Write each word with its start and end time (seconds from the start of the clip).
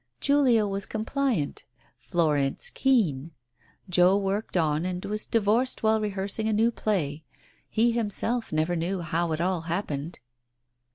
Julia 0.19 0.65
was 0.65 0.87
compliant: 0.87 1.63
Florence 1.99 2.71
"keen." 2.71 3.33
Joe 3.87 4.17
worked 4.17 4.57
on 4.57 4.83
and 4.83 5.05
was 5.05 5.27
divorced 5.27 5.83
while 5.83 6.01
rehearsing 6.01 6.49
a 6.49 6.53
new 6.53 6.71
play. 6.71 7.23
He 7.69 7.91
himself 7.91 8.51
never 8.51 8.75
knew 8.75 9.01
how 9.01 9.31
it 9.31 9.39
all 9.41 9.61
happened 9.61 10.17